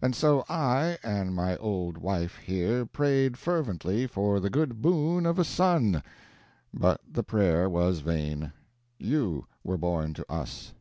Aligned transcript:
And 0.00 0.14
so 0.14 0.44
I, 0.48 0.96
and 1.02 1.34
my 1.34 1.56
old 1.56 1.98
wife 1.98 2.36
here, 2.36 2.86
prayed 2.86 3.36
fervently 3.36 4.06
for 4.06 4.38
the 4.38 4.48
good 4.48 4.80
boon 4.80 5.26
of 5.26 5.40
a 5.40 5.44
son, 5.44 6.04
but 6.72 7.00
the 7.10 7.24
prayer 7.24 7.68
was 7.68 7.98
vain. 7.98 8.52
You 8.96 9.46
were 9.64 9.76
born 9.76 10.14
to 10.14 10.32
us. 10.32 10.72